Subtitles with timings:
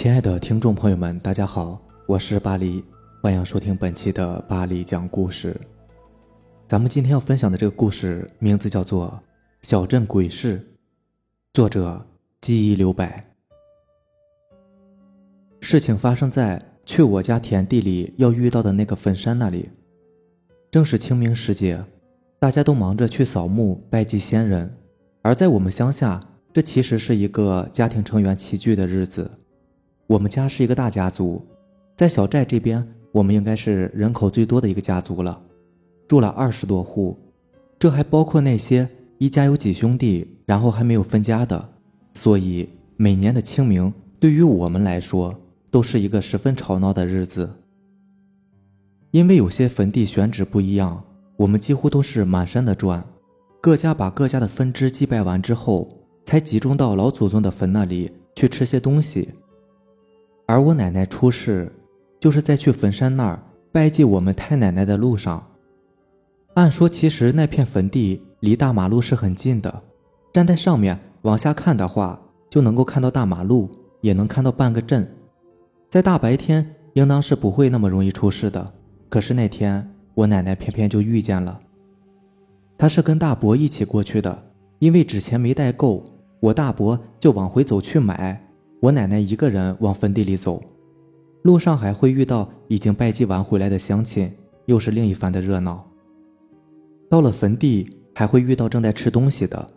[0.00, 2.82] 亲爱的听众朋友们，大家好，我是巴黎，
[3.22, 5.54] 欢迎收听本期的巴黎讲故事。
[6.66, 9.22] 咱们今天要分享的这个故事名字叫做
[9.68, 10.58] 《小镇鬼事》，
[11.52, 12.06] 作者
[12.40, 13.22] 记忆留白。
[15.60, 19.68] 事情发生在去我家田地里要遇到的那个坟山那里，
[20.70, 21.84] 正是清明时节，
[22.38, 24.74] 大家都忙着去扫墓拜祭先人，
[25.20, 26.18] 而在我们乡下，
[26.54, 29.30] 这其实是一个家庭成员齐聚的日子。
[30.10, 31.40] 我们家是一个大家族，
[31.96, 35.40] 在小寨这边，我们应该是人口最多的一个家族了，
[36.08, 37.16] 住了二十多户，
[37.78, 38.88] 这还包括那些
[39.18, 41.68] 一家有几兄弟，然后还没有分家的。
[42.14, 45.32] 所以每年的清明对于我们来说
[45.70, 47.48] 都是一个十分吵闹的日子。
[49.12, 51.04] 因为有些坟地选址不一样，
[51.36, 53.04] 我们几乎都是满山的转，
[53.60, 55.88] 各家把各家的分支祭拜完之后，
[56.24, 59.28] 才集中到老祖宗的坟那里去吃些东西。
[60.50, 61.72] 而我奶奶出事，
[62.18, 65.46] 就是在去坟山那儿拜祭我们太奶奶的路上。
[66.54, 69.84] 按说，其实那片坟地离大马路是很近的，
[70.32, 75.08] 站在上面往下看的话，就能够看到大马路，也能看到半个镇。
[75.88, 78.72] 在大白天，应当是不会那么容易出事的。
[79.08, 81.60] 可是那天，我奶奶偏偏就遇见了。
[82.76, 84.46] 她是跟大伯一起过去的，
[84.80, 86.02] 因为纸钱没带够，
[86.40, 88.49] 我大伯就往回走去买。
[88.80, 90.62] 我奶奶一个人往坟地里走，
[91.42, 94.32] 路上还会遇到已经拜祭完回来的乡亲，
[94.64, 95.86] 又是另一番的热闹。
[97.10, 99.70] 到了坟地，还会遇到正在吃东西的，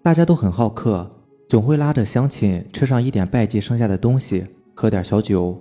[0.00, 1.10] 大家都很好客，
[1.48, 5.60] 总会拉着乡亲吃上一点拜祭剩下的东西，喝点小酒。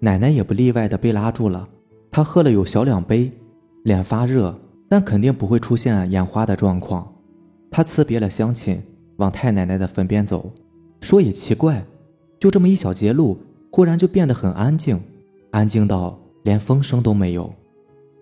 [0.00, 1.70] 奶奶也不例外的被拉住了，
[2.10, 3.32] 她喝了有小两杯，
[3.84, 4.58] 脸发热，
[4.90, 7.14] 但肯定不会出现眼花的状况。
[7.70, 8.82] 她辞别了乡亲，
[9.16, 10.52] 往太奶奶的坟边走，
[11.00, 11.82] 说也奇怪。
[12.40, 13.38] 就这么一小节路，
[13.70, 14.98] 忽然就变得很安静，
[15.50, 17.52] 安静到连风声都没有。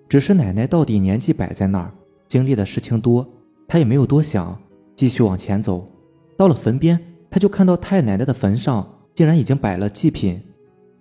[0.09, 1.93] 只是奶奶到底年纪摆在那儿，
[2.27, 3.25] 经历的事情多，
[3.69, 4.59] 她也没有多想，
[4.97, 5.89] 继续往前走。
[6.37, 6.99] 到了坟边，
[7.31, 10.43] 她就看到太奶奶的坟上竟然已经摆了祭品，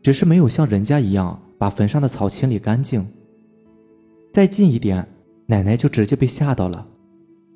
[0.04, 3.04] 只是没有像人家一样把坟上的草清理干净。
[4.32, 5.08] 再近一点，
[5.48, 6.86] 奶奶就直接被吓到了，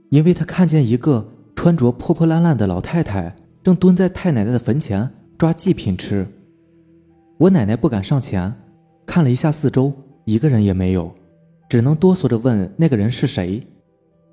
[0.10, 5.12] 因为她看见一个穿着破破烂烂的老太太正蹲在太奶奶的坟前。
[5.42, 6.28] 抓祭品吃，
[7.40, 8.54] 我奶奶不敢上前，
[9.08, 9.92] 看了一下四周，
[10.24, 11.12] 一个人也没有，
[11.68, 13.60] 只能哆嗦着问那个人是谁。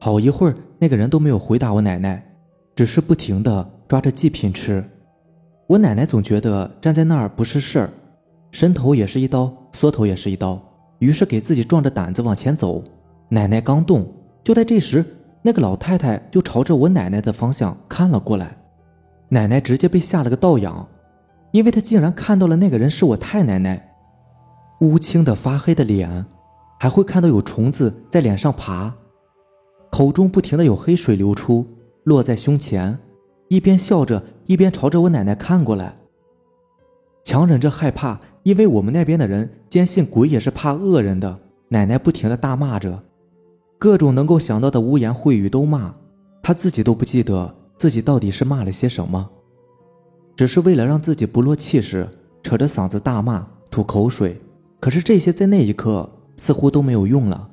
[0.01, 2.23] 好一会儿，那个人都没有回答我奶奶，
[2.77, 4.85] 只是不停的抓着祭品吃。
[5.67, 7.91] 我奶奶总觉得站在那儿不是事儿，
[8.51, 10.63] 伸头也是一刀，缩头也是一刀，
[10.99, 12.85] 于是给自己壮着胆子往前走。
[13.31, 14.07] 奶奶刚动，
[14.45, 15.03] 就在这时，
[15.41, 18.59] 那个老太太就朝着我奶奶的方向看了过来，
[19.31, 20.87] 奶奶直接被吓了个倒仰。
[21.59, 23.97] 因为他竟然看到了那个人是我太奶奶，
[24.79, 26.25] 乌青的发黑的脸，
[26.79, 28.95] 还会看到有虫子在脸上爬，
[29.91, 31.67] 口中不停的有黑水流出，
[32.05, 33.01] 落在胸前，
[33.49, 35.97] 一边笑着一边朝着我奶奶看过来。
[37.25, 41.41] 强忍着害怕，因为我们那边的人坚信鬼也是怕恶人的。
[41.71, 43.01] 奶奶不停的大骂着，
[43.81, 45.97] 各种能够想到的污言秽语都骂，
[46.41, 49.29] 她自己都不记得自己到底是骂了些什么。
[50.39, 52.09] 只是为了让自己不落气势，
[52.45, 54.41] 扯着嗓子大骂、吐口水。
[54.79, 57.51] 可是这些在那一刻似乎都没有用了。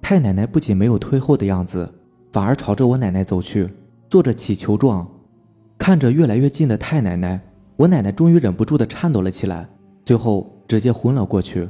[0.00, 1.92] 太奶奶不仅没有退后的样子，
[2.30, 3.68] 反而朝着我奶奶走去，
[4.08, 5.04] 做着乞求状。
[5.76, 7.40] 看着越来越近的太奶奶，
[7.74, 9.68] 我奶奶终于忍不住的颤抖了起来，
[10.04, 11.68] 最后直接昏了过去。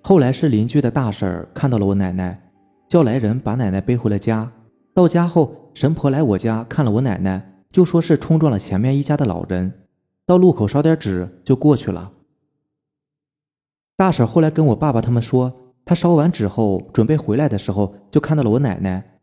[0.00, 2.50] 后来是邻居的大婶看到了我奶奶，
[2.88, 4.50] 叫来人把奶奶背回了家。
[4.94, 7.52] 到家后，神婆来我家看了我奶奶。
[7.70, 9.84] 就说是冲撞了前面一家的老人，
[10.24, 12.12] 到路口烧点纸就过去了。
[13.96, 19.18] 大婶后来跟我爸爸他们说，他烧完纸后准备回来的时候，就看到了我奶奶，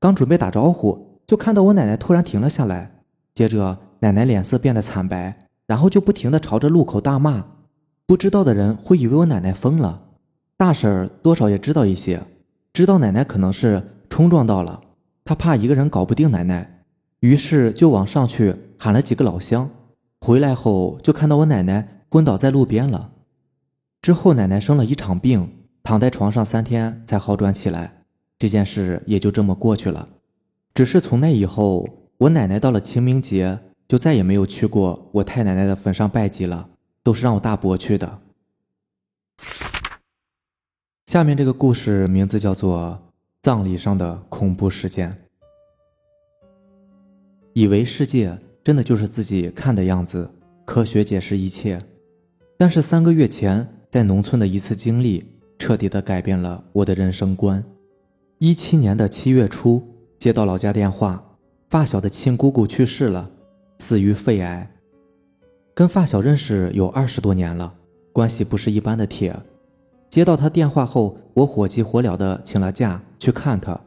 [0.00, 3.02] 刚准备打招呼，就看到我奶奶突然停了下来，
[3.34, 7.46] 接着奶奶脸色变得惨白，然后就不停的朝着路口大骂。
[8.06, 10.02] 不知道的人会以为我奶奶疯了，
[10.56, 12.22] 大婶多少也知道一些，
[12.72, 14.80] 知道奶奶可能是冲撞到了，
[15.24, 16.75] 她怕一个人搞不定奶奶。
[17.20, 19.70] 于是就往上去喊了几个老乡，
[20.20, 23.12] 回来后就看到我奶奶昏倒在路边了。
[24.02, 25.50] 之后奶奶生了一场病，
[25.82, 28.04] 躺在床上三天才好转起来。
[28.38, 30.10] 这件事也就这么过去了。
[30.74, 33.58] 只是从那以后，我奶奶到了清明节
[33.88, 36.68] 就再也没有去过我太奶奶的坟上拜祭了，
[37.02, 38.20] 都是让我大伯去的。
[41.06, 43.00] 下面这个故事名字叫做
[43.40, 45.10] 《葬礼上的恐怖事件》。
[47.56, 50.30] 以为世界真的就是自己看的样子，
[50.66, 51.80] 科学解释一切。
[52.58, 55.24] 但是三个月前在农村的一次经历，
[55.58, 57.64] 彻底的改变了我的人生观。
[58.40, 59.82] 一七年的七月初，
[60.18, 61.38] 接到老家电话，
[61.70, 63.30] 发小的亲姑姑去世了，
[63.78, 64.70] 死于肺癌。
[65.72, 67.72] 跟发小认识有二十多年了，
[68.12, 69.34] 关系不是一般的铁。
[70.10, 73.80] 接到他电话后，我火急火燎的请了假去看他，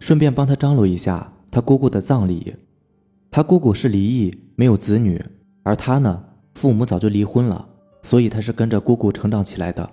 [0.00, 2.56] 顺便帮他张罗一下他姑姑的葬礼。
[3.30, 5.22] 他姑姑是离异，没有子女，
[5.62, 6.24] 而他呢，
[6.54, 7.68] 父母早就离婚了，
[8.02, 9.88] 所以他是跟着姑姑成长起来的。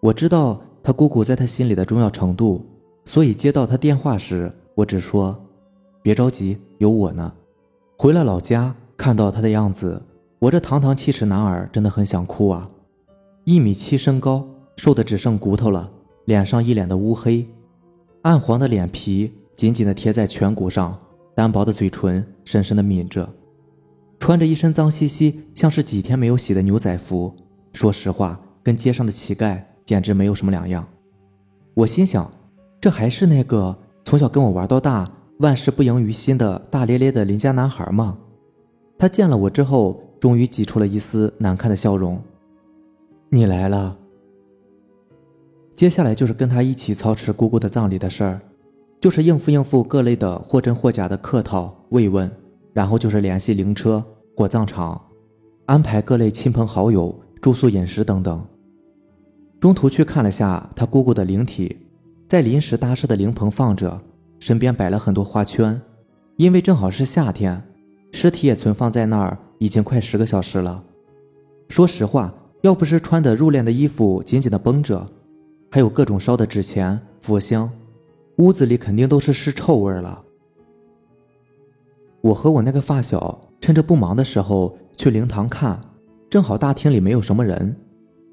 [0.00, 2.64] 我知道他姑姑在他心里的重要程度，
[3.04, 5.36] 所以接到他电话时，我只说
[6.02, 7.32] ：“别着急，有我呢。”
[7.98, 10.02] 回了老家，看到他的样子，
[10.38, 12.68] 我这堂堂七尺男儿真的很想哭啊！
[13.44, 14.48] 一米七身高。
[14.76, 15.88] 瘦的只剩骨头了，
[16.24, 17.48] 脸上一脸的乌黑，
[18.22, 20.98] 暗黄的脸皮紧紧的贴在颧骨上，
[21.32, 23.34] 单薄的嘴唇深深的抿着，
[24.18, 27.34] 穿着一身脏兮兮、像是几天没有洗的牛仔服。
[27.72, 30.86] 说实话，跟街上的乞丐简直没有什么两样。
[31.74, 32.30] 我心想，
[32.80, 38.18] 这还是那个从小跟我玩到大、万事不赢于心的大咧咧的邻家男孩吗？
[38.96, 42.22] 他见了我之后，终于挤出了一丝难看的笑容
[43.30, 43.98] ：“你来了。”
[45.74, 48.40] 接下来就是跟他一起操持姑姑的葬礼的事儿，
[49.00, 52.28] 就是应付应付各类的或真或假的客套慰问，
[52.72, 54.04] 然后就是联系灵车、
[54.36, 55.00] 火葬场，
[55.66, 58.44] 安排各类亲朋好友住宿、饮食等等。
[59.60, 61.86] 中途去看了下他姑姑的灵体，
[62.28, 64.02] 在临时搭设的灵棚放着，
[64.40, 65.80] 身边摆了很多花圈，
[66.36, 67.62] 因为正好是夏天，
[68.10, 70.82] 尸体也存放在那儿已经快十个小时了。
[71.68, 75.06] 说实话，要不是穿的入殓的衣服紧紧的绷着。
[75.70, 77.70] 还有各种烧的纸钱、佛香，
[78.38, 80.23] 屋子里肯定都是尸臭味了。
[82.24, 85.78] 我和我那个发小趁着不忙的时候去灵堂看，
[86.30, 87.76] 正好大厅里没有什么人，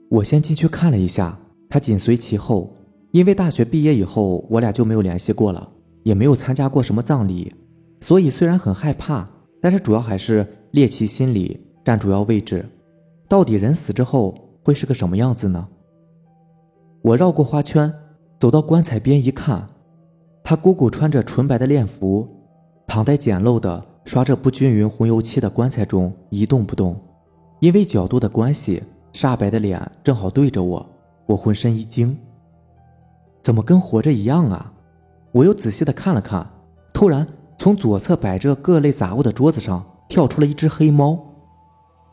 [0.10, 1.38] 我先进去看了一下，
[1.70, 2.74] 他紧随其后。
[3.12, 5.70] 因为大学毕业以后，我俩就没有联系过了，
[6.04, 7.52] 也没有参加过什么葬礼，
[8.00, 9.28] 所以虽然很害怕，
[9.62, 12.66] 但是主要还是猎奇心理占主要位置。
[13.28, 14.34] 到底人死之后
[14.64, 15.68] 会是个什么样子呢？
[17.02, 17.94] 我绕过花圈，
[18.40, 19.68] 走到棺材边一看，
[20.46, 22.41] 他姑姑穿着纯白的殓服，
[22.92, 27.00] 躺在简陋的、刷着不均匀红油漆的棺材中一动不动。
[27.62, 28.84] 因为角度的关系，
[29.14, 30.90] 煞白的脸正好对着我，
[31.26, 32.18] 我浑身一惊，
[33.42, 34.74] 怎么跟活着一样啊？
[35.32, 36.46] 我又仔细的看了看，
[36.94, 37.26] 突然
[37.58, 41.18] 从左侧摆着各类杂物的桌子上跳出了一只黑猫。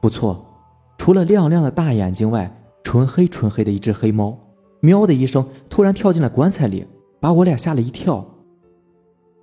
[0.01, 0.47] 不错，
[0.97, 4.39] 除了亮亮的大眼睛外，纯黑纯黑的一只黑猫。
[4.79, 6.87] 喵的一声，突然跳进了棺材里，
[7.19, 8.25] 把我俩吓了一跳。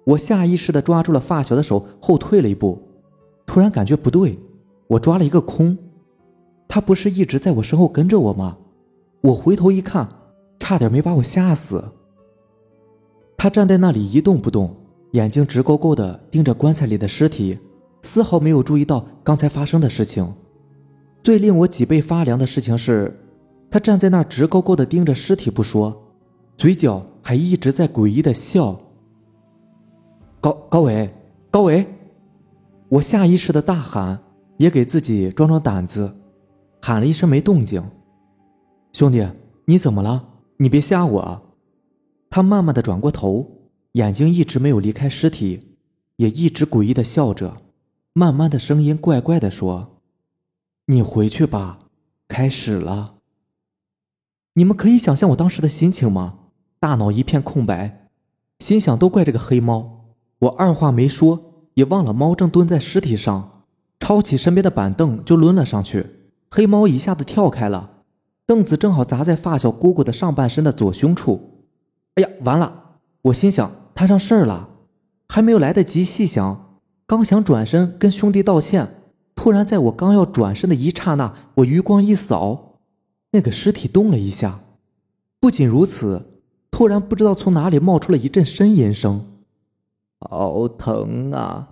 [0.06, 2.82] 我下意识地抓住了发小的手，后退了一步。
[3.46, 4.40] 突然感觉不对，
[4.88, 5.78] 我抓了一个空。
[6.68, 8.58] 他不是一直在我身后跟着我吗？
[9.22, 10.08] 我回头一看，
[10.60, 11.84] 差点没把我吓死。
[13.38, 14.76] 他站在那里一动不动，
[15.12, 17.60] 眼睛直勾勾地盯着棺材里的尸体，
[18.04, 20.34] 丝毫没有注意到刚才发生的事情。
[21.24, 23.22] 最令我脊背发凉的事情是。
[23.72, 26.04] 他站在那直勾勾地盯着尸体不说，
[26.56, 28.80] 嘴角还一直在诡异的笑。
[30.46, 31.12] 高高伟，
[31.50, 31.88] 高伟，
[32.90, 34.22] 我下意识的大喊，
[34.58, 36.18] 也给自己壮壮胆子，
[36.80, 37.84] 喊了一声没动静。
[38.94, 39.28] 兄弟，
[39.66, 40.36] 你怎么了？
[40.58, 41.42] 你别吓我。
[42.30, 45.62] 他慢慢的转过头，眼睛一直没有离开尸体，
[46.18, 47.64] 也一直诡异的笑着，
[48.14, 50.00] 慢慢的声音怪怪的说
[50.86, 51.80] ：“你回去吧，
[52.28, 53.16] 开始了。”
[54.54, 56.38] 你们可以想象我当时的心情吗？
[56.80, 58.12] 大脑一片空白，
[58.60, 59.94] 心想都怪这个黑猫。
[60.46, 63.64] 我二话没说，也忘了猫正蹲在尸体上，
[64.00, 66.06] 抄起身边的板凳就抡了上去。
[66.50, 68.02] 黑猫一下子跳开了，
[68.46, 71.66] 凳子正好砸在发小姑姑的上半身的左胸处。
[72.16, 73.00] 哎呀，完了！
[73.24, 74.70] 我心想摊上事儿了，
[75.28, 78.88] 还没有来得及细想，刚想转身跟兄弟道歉，
[79.34, 82.82] 突然在我刚要转身的一刹那，我余光一扫。
[83.32, 84.60] 那个尸体动了一下，
[85.40, 89.26] 不仅如此，突然不知道从哪里冒出了一阵呻吟声，
[90.20, 91.70] 好疼啊！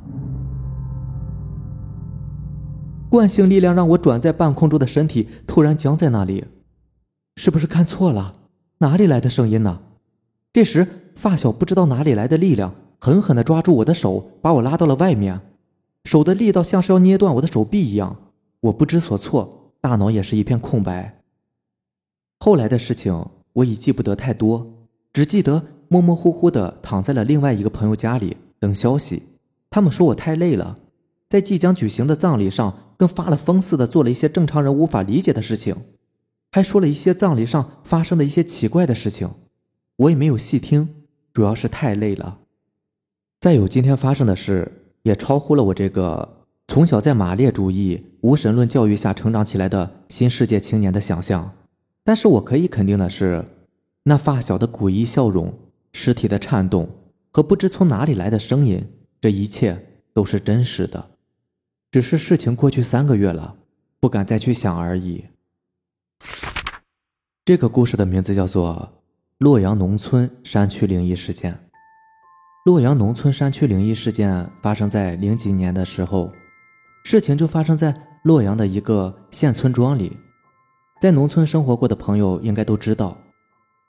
[3.09, 6.45] 惯性力量让我转在半空中的身体突然僵在那里，
[7.35, 8.35] 是不是看错了？
[8.79, 9.81] 哪里来的声音呢？
[10.51, 15.41] 这时，发小不知道哪里来的力量，狠狠地抓住我的手，把我拉到了外面，
[16.03, 18.17] 手的力道像是要捏断我的手臂一样。
[18.61, 21.21] 我不知所措，大脑也是一片空白。
[22.39, 29.21] 后来的事情我已记不得太多，只记得模模糊糊的躺在了另外一个朋友家里等消息。
[29.69, 30.79] 他们说我太累了，
[31.29, 35.75] 在即将举行的葬礼上，跟发了疯似的做了一些正常人无法理解的事情，
[36.51, 39.29] 还说了一些葬礼上发生的一些奇怪的事情。
[39.97, 40.89] 我也没有细听，
[41.31, 42.39] 主要是太累了。
[43.39, 51.51] 再有今天发生的事，也超乎了我这个从小在马列主义、无神论教育下成长起来的新世界青年的想象。
[52.03, 53.45] 但是我可以肯定的是，
[54.05, 55.53] 那发小的诡异笑容、
[55.93, 56.89] 尸体的颤动
[57.31, 58.85] 和不知从哪里来的声音，
[59.21, 61.11] 这一切都是真实的。
[61.89, 63.55] 只是事情过去三个月了，
[63.99, 65.25] 不敢再去想而已。
[67.45, 68.93] 这个故事的名字叫做
[69.37, 71.53] 《洛阳农村山区灵异事件》。
[72.65, 76.31] 洛阳农村山区灵异事件发生在零几年的时候，
[77.03, 80.17] 事情就发生在洛阳的一个县村庄里。
[81.01, 83.17] 在农村生活过的朋友应该都知道，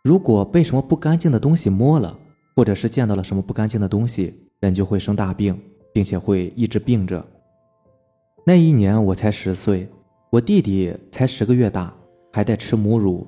[0.05, 2.19] 如果被什么不干净的东西摸了，
[2.55, 5.59] 或者是见到了什么不干净的东西，人就会生大病，
[5.95, 7.27] 并且会一直病着。
[8.45, 9.89] 那一年我才十岁，
[10.29, 11.97] 我弟弟才十个月大，
[12.31, 13.27] 还在吃母乳。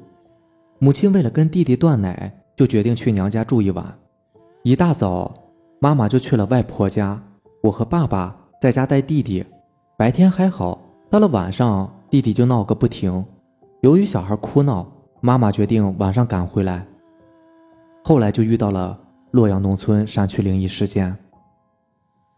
[0.78, 3.98] 母亲为了跟弟弟断奶，就决定去娘家住一晚。
[4.62, 5.34] 一大早，
[5.80, 7.22] 妈妈就去了外婆家，
[7.62, 9.42] 我和爸爸在家带弟弟。
[9.96, 13.24] 白天还好，到了晚上，弟弟就闹个不停。
[13.80, 14.92] 由于小孩哭闹，
[15.26, 16.86] 妈妈决定晚上赶回来。
[18.04, 18.96] 后来就遇到了
[19.32, 21.16] 洛阳农村山区灵异事件。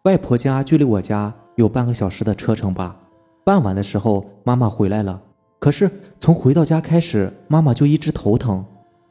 [0.04, 1.35] 外婆家距离我家。
[1.57, 2.99] 有半个小时的车程吧。
[3.45, 5.21] 傍晚的时候，妈妈回来了。
[5.59, 8.64] 可是从回到家开始，妈妈就一直头疼，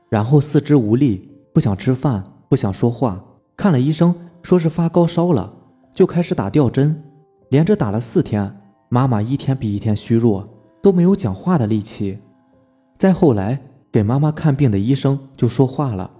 [0.09, 3.23] 然后四肢无力，不想吃饭，不想说话。
[3.55, 5.53] 看了医生，说是发高烧了，
[5.93, 7.03] 就开始打吊针，
[7.49, 8.59] 连着打了四天。
[8.89, 10.47] 妈妈一天比一天虚弱，
[10.81, 12.17] 都没有讲话的力气。
[12.97, 16.11] 再后来，给妈妈看病的医生就说话了，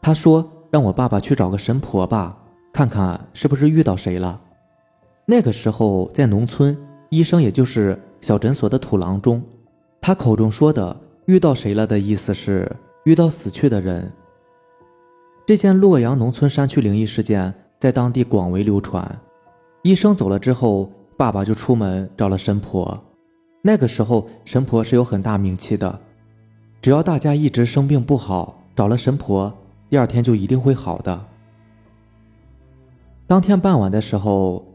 [0.00, 4.40] 他说让我爸爸去找个神婆吧，看看是不是遇到谁了。
[5.26, 6.76] 那个时候在农村，
[7.10, 9.42] 医生也就是小诊所的土郎中。
[10.00, 12.70] 他口中说的“遇到谁了”的意思是
[13.04, 14.12] 遇到死去的人。
[15.46, 19.20] 这件洛阳农村山区灵异事件在当地广为流传。
[19.82, 23.04] 医生走了之后，爸爸就出门找了神婆。
[23.62, 26.00] 那个时候神婆是有很大名气的，
[26.80, 29.52] 只要大家一直生病不好，找了神婆，
[29.88, 31.26] 第二天就一定会好的。
[33.26, 34.66] 当天傍晚的时候。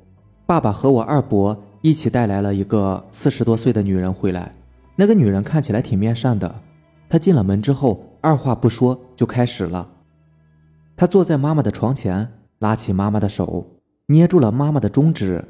[0.47, 4.51] 爸爸和我二伯一起带来了一个四十多岁的女人回来。
[4.95, 6.61] 那个女人看起来挺面善的。
[7.09, 9.89] 她进了门之后，二话不说就开始了。
[10.95, 13.65] 她坐在妈妈的床前，拉起妈妈的手，
[14.05, 15.43] 捏住了妈妈的中指，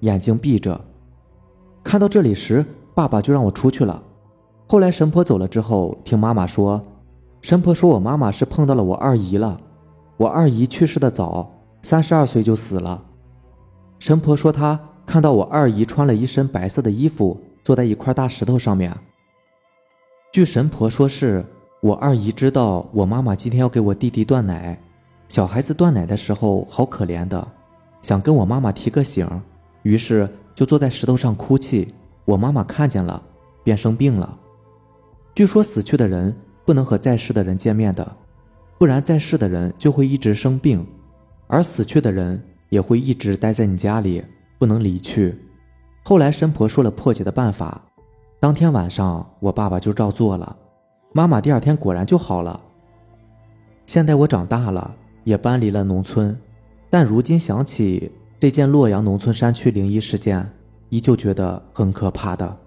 [0.00, 0.80] 眼睛闭着。
[1.84, 2.64] 看到这里时，
[2.94, 4.02] 爸爸就让我出去了。
[4.70, 6.80] 后来神婆走了之后，听妈妈说，
[7.42, 9.60] 神婆说我妈妈是碰到了我二姨了。
[10.16, 11.50] 我二姨去世的早，
[11.82, 13.02] 三十二岁就死了。
[13.98, 18.96] 神婆说，她看到我二姨穿了一身白色的衣服，坐在一块大石头上面。
[20.32, 21.44] 据神婆说，是
[21.82, 24.80] 我二姨知道我妈妈今天要给我弟弟断奶，
[25.28, 27.44] 小孩子断奶的时候好可怜的，
[28.02, 29.28] 想跟我妈妈提个醒，
[29.82, 31.92] 于是就坐在石头上哭泣。
[32.24, 33.20] 我妈妈看见了，
[33.64, 34.38] 便生病了。
[35.40, 38.14] 据说死去的人不能和在世的人见面的，
[38.78, 40.86] 不然在世的人就会一直生病，
[41.46, 42.38] 而死去的人。
[42.68, 44.22] 也会一直待在你家里，
[44.58, 45.34] 不能离去。
[46.04, 47.86] 后来神婆说了破解的办法，
[48.38, 50.58] 当天晚上我爸爸就照做了，
[51.14, 52.60] 妈妈第二天果然就好了。
[53.86, 54.94] 现在我长大了，
[55.24, 56.38] 也搬离了农村，
[56.90, 60.52] 但如今想起这件洛阳农村山区灵异事件，
[60.90, 62.58] 依旧觉得很可怕的。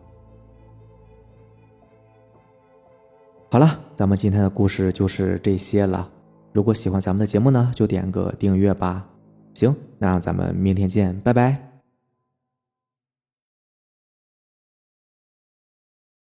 [3.53, 6.10] 好了，咱们今天的故事就是这些了。
[6.53, 9.07] 如果喜欢咱们的节目呢，就点个订阅吧。
[9.53, 11.72] 行，那让咱们明天见，拜拜。